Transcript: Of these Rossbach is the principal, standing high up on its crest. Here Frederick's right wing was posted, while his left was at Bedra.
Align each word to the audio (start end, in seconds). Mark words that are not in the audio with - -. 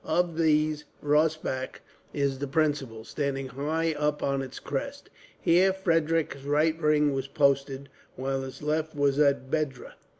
Of 0.03 0.35
these 0.35 0.85
Rossbach 1.03 1.79
is 2.11 2.39
the 2.39 2.47
principal, 2.47 3.03
standing 3.03 3.49
high 3.49 3.93
up 3.93 4.23
on 4.23 4.41
its 4.41 4.57
crest. 4.57 5.11
Here 5.39 5.71
Frederick's 5.71 6.41
right 6.43 6.81
wing 6.81 7.13
was 7.13 7.27
posted, 7.27 7.87
while 8.15 8.41
his 8.41 8.63
left 8.63 8.95
was 8.95 9.19
at 9.19 9.51
Bedra. 9.51 9.93